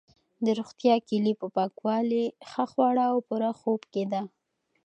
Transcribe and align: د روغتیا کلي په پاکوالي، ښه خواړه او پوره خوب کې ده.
د 0.45 0.47
روغتیا 0.59 0.95
کلي 1.09 1.33
په 1.41 1.47
پاکوالي، 1.55 2.25
ښه 2.49 2.63
خواړه 2.71 3.03
او 3.11 3.17
پوره 3.27 3.51
خوب 3.59 3.81
کې 3.93 4.03
ده. 4.11 4.21